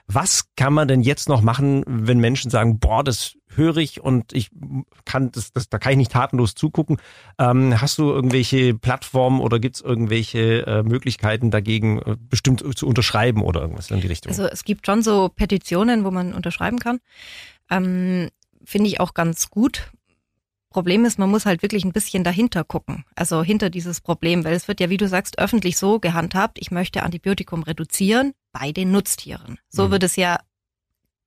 Was 0.07 0.51
kann 0.57 0.75
man 0.75 0.87
denn 0.87 1.01
jetzt 1.01 1.29
noch 1.31 1.41
machen, 1.41 1.83
wenn 1.87 2.19
Menschen 2.19 2.51
sagen, 2.51 2.79
boah, 2.79 3.03
das 3.03 3.37
höre 3.57 3.79
ich 3.79 4.03
und 4.03 4.33
ich 4.33 4.51
kann 5.05 5.33
das, 5.33 5.53
das 5.53 5.69
da 5.69 5.79
kann 5.79 5.93
ich 5.93 5.99
nicht 5.99 6.13
tatenlos 6.13 6.55
zugucken. 6.55 6.99
Ähm, 7.39 7.81
hast 7.81 7.99
du 7.99 8.11
irgendwelche 8.11 8.75
Plattformen 8.75 9.41
oder 9.41 9.59
gibt 9.59 9.77
es 9.77 9.83
irgendwelche 9.83 10.67
äh, 10.67 10.83
Möglichkeiten 10.83 11.51
dagegen 11.51 12.01
äh, 12.03 12.17
bestimmt 12.19 12.63
zu 12.77 12.87
unterschreiben 12.87 13.43
oder 13.43 13.63
irgendwas 13.63 13.91
in 13.91 14.01
die 14.01 14.07
Richtung? 14.07 14.31
Also 14.31 14.45
es 14.45 14.65
gibt 14.65 14.87
schon 14.87 15.03
so 15.03 15.31
Petitionen, 15.35 16.05
wo 16.05 16.11
man 16.11 16.35
unterschreiben 16.35 16.79
kann. 16.79 17.01
Ähm, 17.71 18.29
Finde 18.65 18.89
ich 18.89 19.01
auch 19.01 19.15
ganz 19.15 19.51
gut. 19.51 19.91
Problem 20.71 21.05
ist, 21.05 21.19
man 21.19 21.31
muss 21.31 21.47
halt 21.47 21.63
wirklich 21.63 21.85
ein 21.85 21.93
bisschen 21.93 22.25
dahinter 22.25 22.65
gucken, 22.65 23.05
also 23.15 23.45
hinter 23.45 23.71
dieses 23.71 24.01
Problem, 24.01 24.45
weil 24.45 24.55
es 24.55 24.67
wird 24.67 24.81
ja, 24.81 24.91
wie 24.91 24.97
du 24.97 25.07
sagst, 25.07 25.39
öffentlich 25.39 25.77
so 25.77 26.01
gehandhabt, 26.01 26.59
ich 26.61 26.73
möchte 26.73 27.05
Antibiotikum 27.05 27.63
reduzieren 27.63 28.33
bei 28.55 28.73
den 28.73 28.91
Nutztieren. 28.91 29.59
So 29.69 29.89
mhm. 29.89 29.91
wird 29.91 30.03
es 30.05 30.17
ja 30.17 30.39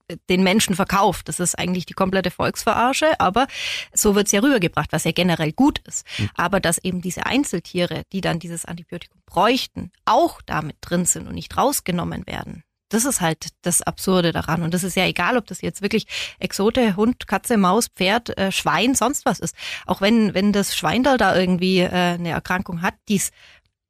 äh, 0.07 0.17
den 0.29 0.41
Menschen 0.41 0.75
verkauft. 0.75 1.29
Das 1.29 1.39
ist 1.39 1.53
eigentlich 1.59 1.85
die 1.85 1.93
komplette 1.93 2.31
Volksverarsche, 2.31 3.19
aber 3.19 3.45
so 3.93 4.15
wird's 4.15 4.31
ja 4.31 4.39
rübergebracht, 4.39 4.91
was 4.91 5.03
ja 5.03 5.11
generell 5.11 5.51
gut 5.51 5.79
ist. 5.85 6.07
Mhm. 6.17 6.29
Aber 6.35 6.59
dass 6.59 6.79
eben 6.79 7.01
diese 7.01 7.27
Einzeltiere, 7.27 8.03
die 8.11 8.21
dann 8.21 8.39
dieses 8.39 8.65
Antibiotikum 8.65 9.21
bräuchten, 9.27 9.91
auch 10.05 10.41
damit 10.41 10.77
drin 10.81 11.05
sind 11.05 11.27
und 11.27 11.35
nicht 11.35 11.55
rausgenommen 11.55 12.25
werden, 12.25 12.63
das 12.89 13.05
ist 13.05 13.21
halt 13.21 13.49
das 13.63 13.81
Absurde 13.81 14.31
daran. 14.31 14.63
Und 14.63 14.73
das 14.73 14.83
ist 14.83 14.95
ja 14.95 15.05
egal, 15.05 15.37
ob 15.37 15.45
das 15.47 15.61
jetzt 15.61 15.81
wirklich 15.81 16.05
Exote, 16.39 16.95
Hund, 16.95 17.27
Katze, 17.27 17.57
Maus, 17.57 17.87
Pferd, 17.87 18.37
äh, 18.37 18.51
Schwein, 18.51 18.95
sonst 18.95 19.25
was 19.25 19.39
ist. 19.39 19.55
Auch 19.85 20.01
wenn, 20.01 20.33
wenn 20.33 20.53
das 20.53 20.75
Schweindal 20.75 21.17
da 21.17 21.35
irgendwie 21.35 21.79
äh, 21.79 21.89
eine 21.89 22.29
Erkrankung 22.29 22.81
hat, 22.81 22.95
die 23.09 23.17
es 23.17 23.31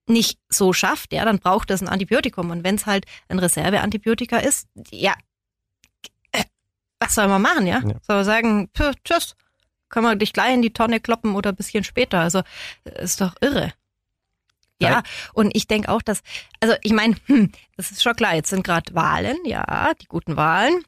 nicht 0.09 0.39
so 0.49 0.73
schafft, 0.73 1.13
ja, 1.13 1.25
dann 1.25 1.39
braucht 1.39 1.71
es 1.71 1.81
ein 1.81 1.89
Antibiotikum. 1.89 2.51
Und 2.51 2.63
wenn 2.63 2.75
es 2.75 2.85
halt 2.85 3.05
ein 3.29 3.39
Reserveantibiotika 3.39 4.37
ist, 4.37 4.67
ja, 4.91 5.13
äh, 6.31 6.43
was 6.99 7.15
soll 7.15 7.27
man 7.27 7.41
machen, 7.41 7.67
ja? 7.67 7.79
ja. 7.79 7.95
Soll 8.01 8.17
man 8.17 8.25
sagen, 8.25 8.69
tschüss, 9.03 9.35
können 9.89 10.05
wir 10.05 10.15
dich 10.15 10.33
gleich 10.33 10.53
in 10.53 10.61
die 10.61 10.73
Tonne 10.73 10.99
kloppen 10.99 11.35
oder 11.35 11.51
ein 11.51 11.55
bisschen 11.55 11.83
später. 11.83 12.19
Also 12.19 12.41
ist 12.83 13.21
doch 13.21 13.35
irre. 13.41 13.73
Ja, 14.79 15.01
und 15.33 15.55
ich 15.55 15.67
denke 15.67 15.89
auch, 15.89 16.01
dass, 16.01 16.21
also 16.59 16.75
ich 16.83 16.93
meine, 16.93 17.15
hm, 17.25 17.51
das 17.75 17.91
ist 17.91 18.03
schon 18.03 18.15
klar, 18.15 18.35
jetzt 18.35 18.49
sind 18.49 18.63
gerade 18.63 18.93
Wahlen, 18.93 19.37
ja, 19.43 19.93
die 19.99 20.05
guten 20.05 20.37
Wahlen, 20.37 20.83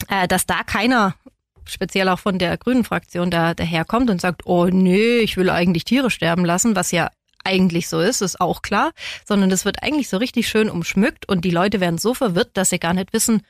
äh, 0.08 0.28
dass 0.28 0.46
da 0.46 0.62
keiner, 0.62 1.16
speziell 1.64 2.08
auch 2.08 2.20
von 2.20 2.38
der 2.38 2.56
grünen 2.56 2.84
Fraktion, 2.84 3.30
da 3.30 3.54
daherkommt 3.54 4.10
und 4.10 4.20
sagt, 4.20 4.46
oh 4.46 4.66
nee, 4.66 5.18
ich 5.18 5.36
will 5.36 5.50
eigentlich 5.50 5.84
Tiere 5.84 6.10
sterben 6.10 6.44
lassen, 6.44 6.76
was 6.76 6.92
ja 6.92 7.10
eigentlich 7.46 7.88
so 7.88 8.00
ist, 8.00 8.20
ist 8.20 8.40
auch 8.40 8.60
klar, 8.60 8.92
sondern 9.24 9.48
das 9.48 9.64
wird 9.64 9.82
eigentlich 9.82 10.08
so 10.08 10.18
richtig 10.18 10.48
schön 10.48 10.68
umschmückt 10.68 11.28
und 11.28 11.44
die 11.44 11.50
Leute 11.50 11.80
werden 11.80 11.98
so 11.98 12.12
verwirrt, 12.12 12.50
dass 12.54 12.70
sie 12.70 12.78
gar 12.78 12.92
nicht 12.92 13.12
wissen, 13.12 13.42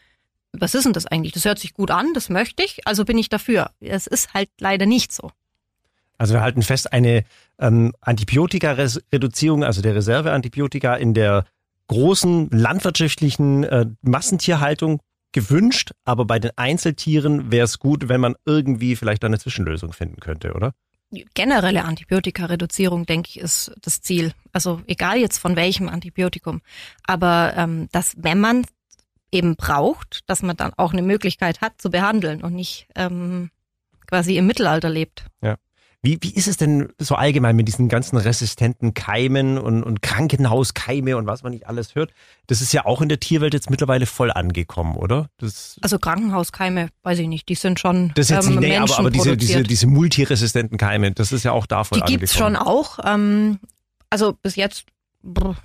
was 0.52 0.74
ist 0.74 0.84
denn 0.84 0.92
das 0.92 1.06
eigentlich? 1.06 1.32
Das 1.32 1.44
hört 1.44 1.58
sich 1.58 1.74
gut 1.74 1.90
an, 1.90 2.14
das 2.14 2.28
möchte 2.28 2.62
ich, 2.62 2.86
also 2.86 3.04
bin 3.04 3.18
ich 3.18 3.28
dafür. 3.28 3.70
Es 3.80 4.06
ist 4.06 4.32
halt 4.34 4.48
leider 4.60 4.86
nicht 4.86 5.12
so. 5.12 5.30
Also 6.18 6.34
wir 6.34 6.40
halten 6.40 6.62
fest, 6.62 6.92
eine 6.92 7.24
ähm, 7.58 7.92
Antibiotika-Reduzierung, 8.00 9.64
also 9.64 9.82
der 9.82 9.94
Reserveantibiotika 9.94 10.94
in 10.94 11.12
der 11.12 11.44
großen 11.88 12.48
landwirtschaftlichen 12.50 13.64
äh, 13.64 13.86
Massentierhaltung 14.02 15.00
gewünscht, 15.32 15.90
aber 16.04 16.24
bei 16.24 16.38
den 16.38 16.52
Einzeltieren 16.56 17.52
wäre 17.52 17.64
es 17.64 17.78
gut, 17.78 18.08
wenn 18.08 18.20
man 18.20 18.34
irgendwie 18.46 18.96
vielleicht 18.96 19.24
eine 19.24 19.38
Zwischenlösung 19.38 19.92
finden 19.92 20.20
könnte, 20.20 20.54
oder? 20.54 20.72
Generelle 21.34 21.84
Antibiotika-Reduzierung, 21.84 23.06
denke 23.06 23.30
ich, 23.30 23.40
ist 23.40 23.72
das 23.80 24.00
Ziel. 24.00 24.32
Also 24.52 24.82
egal 24.86 25.18
jetzt 25.18 25.38
von 25.38 25.56
welchem 25.56 25.88
Antibiotikum. 25.88 26.62
Aber 27.04 27.54
ähm, 27.56 27.88
dass, 27.92 28.14
wenn 28.16 28.40
man 28.40 28.66
eben 29.30 29.56
braucht, 29.56 30.28
dass 30.28 30.42
man 30.42 30.56
dann 30.56 30.72
auch 30.76 30.92
eine 30.92 31.02
Möglichkeit 31.02 31.60
hat 31.60 31.80
zu 31.80 31.90
behandeln 31.90 32.42
und 32.42 32.54
nicht 32.54 32.88
ähm, 32.94 33.50
quasi 34.06 34.36
im 34.36 34.46
Mittelalter 34.46 34.88
lebt. 34.88 35.26
Ja. 35.42 35.56
Wie, 36.06 36.18
wie 36.20 36.30
ist 36.30 36.46
es 36.46 36.56
denn 36.56 36.92
so 37.00 37.16
allgemein 37.16 37.56
mit 37.56 37.66
diesen 37.66 37.88
ganzen 37.88 38.16
resistenten 38.16 38.94
Keimen 38.94 39.58
und, 39.58 39.82
und 39.82 40.02
Krankenhauskeime 40.02 41.16
und 41.16 41.26
was 41.26 41.42
man 41.42 41.50
nicht 41.50 41.66
alles 41.66 41.96
hört? 41.96 42.12
Das 42.46 42.60
ist 42.60 42.72
ja 42.72 42.86
auch 42.86 43.02
in 43.02 43.08
der 43.08 43.18
Tierwelt 43.18 43.54
jetzt 43.54 43.70
mittlerweile 43.70 44.06
voll 44.06 44.30
angekommen, 44.30 44.94
oder? 44.94 45.30
Das 45.38 45.78
also 45.82 45.98
Krankenhauskeime, 45.98 46.90
weiß 47.02 47.18
ich 47.18 47.26
nicht, 47.26 47.48
die 47.48 47.56
sind 47.56 47.80
schon 47.80 48.12
das 48.14 48.26
ist 48.26 48.36
jetzt 48.36 48.46
ähm, 48.46 48.60
nee, 48.60 48.76
aber, 48.76 48.96
aber 48.96 49.10
diese, 49.10 49.36
diese, 49.36 49.64
diese 49.64 49.88
multiresistenten 49.88 50.78
Keime, 50.78 51.10
das 51.10 51.32
ist 51.32 51.42
ja 51.42 51.50
auch 51.50 51.66
davon 51.66 52.00
Die 52.06 52.18
gibt's 52.18 52.36
schon 52.36 52.54
auch. 52.54 53.00
Ähm, 53.04 53.58
also 54.08 54.32
bis 54.32 54.54
jetzt, 54.54 54.84
brr, 55.25 55.56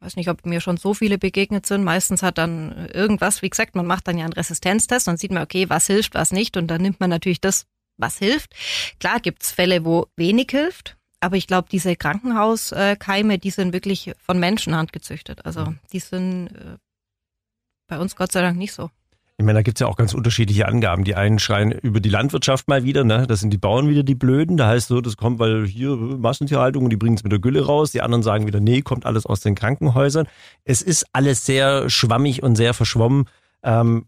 weiß 0.00 0.16
nicht, 0.16 0.30
ob 0.30 0.46
mir 0.46 0.62
schon 0.62 0.78
so 0.78 0.94
viele 0.94 1.18
begegnet 1.18 1.66
sind. 1.66 1.84
Meistens 1.84 2.22
hat 2.22 2.38
dann 2.38 2.88
irgendwas, 2.94 3.42
wie 3.42 3.50
gesagt, 3.50 3.74
man 3.74 3.84
macht 3.84 4.08
dann 4.08 4.16
ja 4.16 4.24
einen 4.24 4.32
Resistenztest, 4.32 5.06
dann 5.06 5.18
sieht 5.18 5.32
man, 5.32 5.42
okay, 5.42 5.68
was 5.68 5.86
hilft, 5.86 6.14
was 6.14 6.32
nicht 6.32 6.56
und 6.56 6.68
dann 6.68 6.80
nimmt 6.80 6.98
man 6.98 7.10
natürlich 7.10 7.42
das, 7.42 7.66
was 7.96 8.18
hilft. 8.18 8.54
Klar 9.00 9.20
gibt's 9.20 9.50
Fälle, 9.50 9.84
wo 9.84 10.06
wenig 10.16 10.50
hilft, 10.50 10.96
aber 11.20 11.36
ich 11.36 11.46
glaube, 11.46 11.68
diese 11.70 11.96
Krankenhauskeime, 11.96 13.38
die 13.38 13.50
sind 13.50 13.72
wirklich 13.72 14.12
von 14.18 14.38
Menschenhand 14.38 14.92
gezüchtet. 14.92 15.44
Also 15.44 15.74
die 15.92 16.00
sind 16.00 16.48
äh, 16.48 16.76
bei 17.88 17.98
uns 17.98 18.16
Gott 18.16 18.32
sei 18.32 18.42
Dank 18.42 18.58
nicht 18.58 18.72
so. 18.72 18.90
Ich 19.38 19.44
meine, 19.44 19.58
da 19.58 19.62
gibt's 19.62 19.80
ja 19.80 19.86
auch 19.86 19.96
ganz 19.96 20.14
unterschiedliche 20.14 20.66
Angaben. 20.66 21.04
Die 21.04 21.14
einen 21.14 21.38
schreien 21.38 21.70
über 21.70 22.00
die 22.00 22.08
Landwirtschaft 22.08 22.68
mal 22.68 22.84
wieder, 22.84 23.04
ne? 23.04 23.26
Das 23.26 23.40
sind 23.40 23.50
die 23.50 23.58
Bauern 23.58 23.86
wieder 23.86 24.02
die 24.02 24.14
Blöden. 24.14 24.56
Da 24.56 24.66
heißt 24.68 24.88
so, 24.88 25.02
das 25.02 25.18
kommt, 25.18 25.38
weil 25.38 25.66
hier 25.66 25.94
Massentierhaltung 25.94 26.84
und 26.84 26.90
die 26.90 26.96
bringen 26.96 27.16
es 27.16 27.22
mit 27.22 27.32
der 27.32 27.38
Gülle 27.38 27.66
raus. 27.66 27.92
Die 27.92 28.00
anderen 28.00 28.22
sagen 28.22 28.46
wieder, 28.46 28.60
nee, 28.60 28.80
kommt 28.80 29.04
alles 29.04 29.26
aus 29.26 29.40
den 29.40 29.54
Krankenhäusern. 29.54 30.26
Es 30.64 30.80
ist 30.80 31.04
alles 31.12 31.44
sehr 31.44 31.90
schwammig 31.90 32.42
und 32.42 32.56
sehr 32.56 32.72
verschwommen. 32.72 33.28
Ähm, 33.62 34.06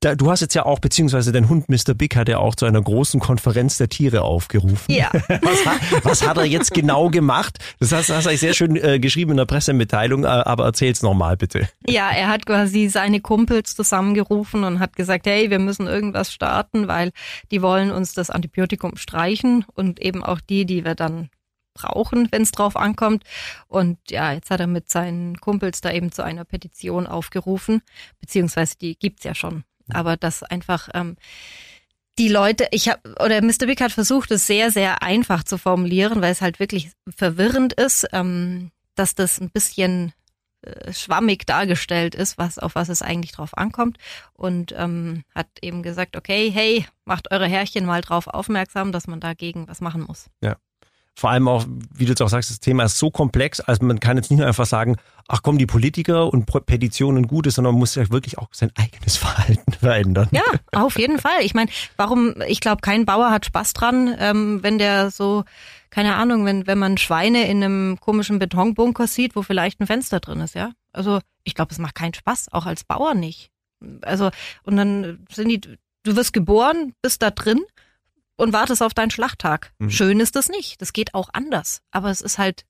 da, 0.00 0.14
du 0.14 0.30
hast 0.30 0.40
jetzt 0.40 0.54
ja 0.54 0.64
auch, 0.64 0.78
beziehungsweise 0.78 1.32
dein 1.32 1.48
Hund 1.48 1.68
Mr. 1.68 1.94
Big 1.94 2.16
hat 2.16 2.28
ja 2.28 2.38
auch 2.38 2.54
zu 2.54 2.66
einer 2.66 2.80
großen 2.80 3.20
Konferenz 3.20 3.78
der 3.78 3.88
Tiere 3.88 4.22
aufgerufen. 4.22 4.92
Ja. 4.92 5.10
Was 5.28 5.66
hat, 5.66 6.04
was 6.04 6.26
hat 6.26 6.36
er 6.36 6.44
jetzt 6.44 6.72
genau 6.72 7.10
gemacht? 7.10 7.58
Das 7.80 7.92
hast, 7.92 8.10
hast 8.10 8.26
du 8.26 8.36
sehr 8.36 8.54
schön 8.54 8.76
äh, 8.76 8.98
geschrieben 8.98 9.32
in 9.32 9.36
der 9.38 9.46
Pressemitteilung, 9.46 10.24
äh, 10.24 10.28
aber 10.28 10.64
erzähl's 10.64 11.02
nochmal 11.02 11.36
bitte. 11.36 11.68
Ja, 11.86 12.10
er 12.10 12.28
hat 12.28 12.46
quasi 12.46 12.88
seine 12.88 13.20
Kumpels 13.20 13.74
zusammengerufen 13.74 14.64
und 14.64 14.78
hat 14.80 14.96
gesagt, 14.96 15.26
hey, 15.26 15.50
wir 15.50 15.58
müssen 15.58 15.86
irgendwas 15.86 16.32
starten, 16.32 16.88
weil 16.88 17.12
die 17.50 17.62
wollen 17.62 17.90
uns 17.90 18.14
das 18.14 18.30
Antibiotikum 18.30 18.96
streichen 18.96 19.64
und 19.74 20.00
eben 20.00 20.22
auch 20.22 20.40
die, 20.40 20.64
die 20.64 20.84
wir 20.84 20.94
dann 20.94 21.30
brauchen, 21.74 22.28
wenn 22.30 22.42
es 22.42 22.50
drauf 22.50 22.76
ankommt. 22.76 23.24
Und 23.68 23.98
ja, 24.10 24.32
jetzt 24.32 24.50
hat 24.50 24.60
er 24.60 24.66
mit 24.66 24.90
seinen 24.90 25.40
Kumpels 25.40 25.80
da 25.80 25.92
eben 25.92 26.12
zu 26.12 26.22
einer 26.22 26.44
Petition 26.44 27.06
aufgerufen, 27.06 27.82
beziehungsweise 28.20 28.76
die 28.76 28.98
gibt's 28.98 29.24
ja 29.24 29.34
schon 29.34 29.64
aber 29.92 30.16
das 30.16 30.42
einfach 30.42 30.88
ähm, 30.94 31.16
die 32.18 32.28
Leute, 32.28 32.66
ich 32.72 32.88
habe 32.88 33.00
oder 33.24 33.42
Mr. 33.42 33.66
Big 33.66 33.80
hat 33.80 33.92
versucht, 33.92 34.30
es 34.30 34.46
sehr 34.46 34.70
sehr 34.70 35.02
einfach 35.02 35.44
zu 35.44 35.58
formulieren, 35.58 36.20
weil 36.20 36.32
es 36.32 36.40
halt 36.40 36.58
wirklich 36.58 36.90
verwirrend 37.14 37.72
ist, 37.74 38.06
ähm, 38.12 38.70
dass 38.94 39.14
das 39.14 39.40
ein 39.40 39.50
bisschen 39.50 40.12
äh, 40.62 40.92
schwammig 40.92 41.46
dargestellt 41.46 42.14
ist, 42.14 42.38
was 42.38 42.58
auf 42.58 42.74
was 42.74 42.88
es 42.88 43.02
eigentlich 43.02 43.32
drauf 43.32 43.56
ankommt 43.56 43.98
und 44.32 44.74
ähm, 44.76 45.22
hat 45.34 45.46
eben 45.62 45.82
gesagt, 45.82 46.16
okay, 46.16 46.50
hey, 46.50 46.86
macht 47.04 47.30
eure 47.30 47.46
Herrchen 47.46 47.86
mal 47.86 48.00
drauf 48.00 48.26
aufmerksam, 48.26 48.90
dass 48.90 49.06
man 49.06 49.20
dagegen 49.20 49.68
was 49.68 49.80
machen 49.80 50.02
muss. 50.02 50.26
Ja 50.42 50.56
vor 51.18 51.30
allem 51.30 51.48
auch, 51.48 51.66
wie 51.92 52.04
du 52.04 52.10
jetzt 52.10 52.22
auch 52.22 52.28
sagst, 52.28 52.48
das 52.48 52.60
Thema 52.60 52.84
ist 52.84 52.96
so 52.96 53.10
komplex, 53.10 53.58
also 53.58 53.84
man 53.84 53.98
kann 53.98 54.16
jetzt 54.16 54.30
nicht 54.30 54.38
nur 54.38 54.46
einfach 54.46 54.66
sagen, 54.66 54.94
ach 55.26 55.42
komm, 55.42 55.58
die 55.58 55.66
Politiker 55.66 56.32
und 56.32 56.46
Petitionen 56.46 57.26
gut 57.26 57.48
ist, 57.48 57.56
sondern 57.56 57.74
man 57.74 57.80
muss 57.80 57.96
ja 57.96 58.08
wirklich 58.10 58.38
auch 58.38 58.46
sein 58.52 58.70
eigenes 58.76 59.16
Verhalten 59.18 59.72
verändern. 59.72 60.28
Ja, 60.30 60.44
auf 60.70 60.96
jeden 60.96 61.18
Fall. 61.18 61.40
Ich 61.40 61.54
meine, 61.54 61.72
warum, 61.96 62.40
ich 62.46 62.60
glaube, 62.60 62.82
kein 62.82 63.04
Bauer 63.04 63.32
hat 63.32 63.46
Spaß 63.46 63.72
dran, 63.72 64.14
ähm, 64.16 64.62
wenn 64.62 64.78
der 64.78 65.10
so, 65.10 65.42
keine 65.90 66.14
Ahnung, 66.14 66.44
wenn, 66.44 66.68
wenn 66.68 66.78
man 66.78 66.98
Schweine 66.98 67.50
in 67.50 67.64
einem 67.64 67.98
komischen 67.98 68.38
Betonbunker 68.38 69.08
sieht, 69.08 69.34
wo 69.34 69.42
vielleicht 69.42 69.80
ein 69.80 69.88
Fenster 69.88 70.20
drin 70.20 70.38
ist, 70.38 70.54
ja. 70.54 70.70
Also 70.92 71.18
ich 71.42 71.56
glaube, 71.56 71.72
es 71.72 71.80
macht 71.80 71.96
keinen 71.96 72.14
Spaß, 72.14 72.52
auch 72.52 72.66
als 72.66 72.84
Bauer 72.84 73.14
nicht. 73.14 73.50
Also, 74.02 74.30
und 74.62 74.76
dann 74.76 75.26
sind 75.32 75.48
die, 75.48 75.60
du 76.04 76.14
wirst 76.14 76.32
geboren, 76.32 76.94
bist 77.02 77.22
da 77.22 77.32
drin 77.32 77.64
und 78.38 78.52
wartest 78.54 78.82
auf 78.82 78.94
deinen 78.94 79.10
Schlachttag. 79.10 79.72
Mhm. 79.78 79.90
Schön 79.90 80.20
ist 80.20 80.36
das 80.36 80.48
nicht. 80.48 80.80
Das 80.80 80.94
geht 80.94 81.12
auch 81.12 81.28
anders. 81.32 81.82
Aber 81.90 82.10
es 82.10 82.22
ist 82.22 82.38
halt 82.38 82.64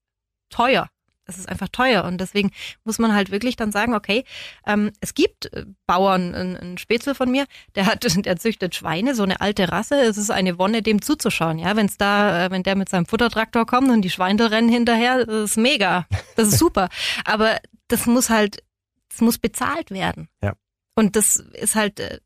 teuer. 0.51 0.89
Es 1.27 1.37
ist 1.37 1.47
einfach 1.47 1.69
teuer 1.69 2.05
und 2.05 2.19
deswegen 2.23 2.51
muss 2.85 2.99
man 2.99 3.15
halt 3.15 3.31
wirklich 3.31 3.55
dann 3.55 3.71
sagen, 3.71 3.93
okay, 3.93 4.25
ähm, 4.67 4.93
es 5.01 5.13
gibt 5.13 5.53
äh, 5.53 5.67
Bauern, 5.87 6.35
ein, 6.35 6.57
ein 6.57 6.79
Spätzle 6.79 7.15
von 7.15 7.31
mir, 7.31 7.45
der 7.75 7.85
hat, 7.85 8.03
der 8.25 8.39
züchtet 8.39 8.75
Schweine, 8.75 9.15
so 9.15 9.25
eine 9.25 9.43
alte 9.43 9.71
Rasse. 9.71 10.01
Es 10.01 10.17
ist 10.17 10.31
eine 10.31 10.59
Wonne, 10.59 10.81
dem 10.81 11.03
zuzuschauen, 11.03 11.59
ja. 11.59 11.77
Wenn 11.77 11.85
es 11.85 11.99
da, 11.99 12.47
äh, 12.47 12.51
wenn 12.51 12.63
der 12.63 12.77
mit 12.77 12.89
seinem 12.89 13.05
Futtertraktor 13.05 13.67
kommt 13.67 13.91
und 13.91 14.01
die 14.01 14.11
Schweine 14.11 14.51
rennen 14.51 14.71
hinterher, 14.71 15.27
das 15.27 15.51
ist 15.51 15.57
mega, 15.59 16.07
das 16.37 16.49
ist 16.49 16.59
super. 16.59 16.89
Aber 17.27 17.59
das 17.89 18.07
muss 18.07 18.31
halt, 18.31 18.65
das 19.11 19.21
muss 19.21 19.37
bezahlt 19.37 19.91
werden. 19.91 20.29
Ja. 20.43 20.55
Und 20.95 21.15
das 21.15 21.37
ist 21.37 21.75
halt 21.75 22.01
äh, 22.01 22.21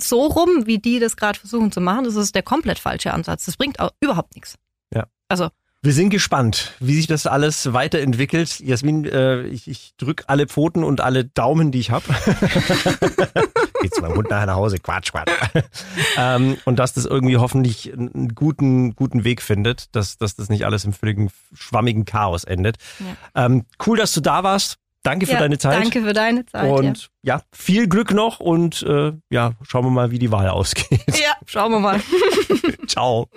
so 0.00 0.26
rum, 0.26 0.66
wie 0.66 0.78
die 0.78 0.98
das 0.98 1.16
gerade 1.16 1.38
versuchen 1.38 1.72
zu 1.72 1.80
machen, 1.80 2.04
das 2.04 2.16
ist 2.16 2.34
der 2.34 2.42
komplett 2.42 2.78
falsche 2.78 3.12
Ansatz. 3.12 3.44
Das 3.46 3.56
bringt 3.56 3.80
auch 3.80 3.90
überhaupt 4.00 4.34
nichts. 4.34 4.56
Ja. 4.94 5.06
Also 5.28 5.48
Wir 5.82 5.92
sind 5.92 6.10
gespannt, 6.10 6.72
wie 6.80 6.94
sich 6.94 7.06
das 7.06 7.26
alles 7.26 7.72
weiterentwickelt. 7.72 8.60
Jasmin, 8.60 9.04
äh, 9.04 9.42
ich, 9.42 9.68
ich 9.68 9.94
drück 9.96 10.24
alle 10.26 10.46
Pfoten 10.46 10.82
und 10.84 11.00
alle 11.00 11.24
Daumen, 11.24 11.70
die 11.70 11.80
ich 11.80 11.90
habe. 11.90 12.04
Geht 13.80 13.94
zu 13.94 14.02
meinem 14.02 14.16
Hund 14.16 14.28
nachher 14.28 14.46
nach 14.46 14.56
Hause. 14.56 14.78
Quatsch, 14.78 15.12
Quatsch. 15.12 15.30
ähm, 16.16 16.56
und 16.64 16.78
dass 16.78 16.94
das 16.94 17.04
irgendwie 17.04 17.36
hoffentlich 17.36 17.92
einen 17.92 18.34
guten, 18.34 18.96
guten 18.96 19.22
Weg 19.22 19.40
findet, 19.40 19.94
dass, 19.94 20.18
dass 20.18 20.34
das 20.34 20.48
nicht 20.48 20.66
alles 20.66 20.84
im 20.84 20.92
völligen 20.92 21.30
schwammigen 21.54 22.04
Chaos 22.04 22.42
endet. 22.42 22.76
Ja. 22.98 23.46
Ähm, 23.46 23.66
cool, 23.86 23.98
dass 23.98 24.12
du 24.12 24.20
da 24.20 24.42
warst. 24.42 24.78
Danke 25.08 25.24
für 25.24 25.32
ja, 25.32 25.38
deine 25.38 25.56
Zeit. 25.56 25.82
Danke 25.82 26.02
für 26.02 26.12
deine 26.12 26.44
Zeit. 26.44 26.70
Und 26.70 27.08
ja, 27.22 27.36
ja 27.36 27.42
viel 27.50 27.88
Glück 27.88 28.12
noch 28.12 28.40
und 28.40 28.82
äh, 28.82 29.12
ja, 29.30 29.52
schauen 29.62 29.86
wir 29.86 29.90
mal, 29.90 30.10
wie 30.10 30.18
die 30.18 30.30
Wahl 30.30 30.48
ausgeht. 30.50 31.00
Ja, 31.18 31.32
schauen 31.46 31.72
wir 31.72 31.80
mal. 31.80 31.98
Ciao. 32.86 33.28